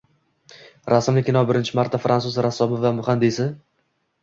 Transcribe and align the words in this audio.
Rasmli 0.93 1.23
kino 1.27 1.43
birinchi 1.51 1.77
marta 1.81 2.01
fransuz 2.07 2.41
rassomi 2.49 2.83
va 2.89 2.95
muhandisi 3.03 3.49
E 3.53 3.55